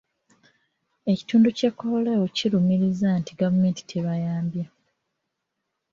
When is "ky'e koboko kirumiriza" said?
1.57-3.07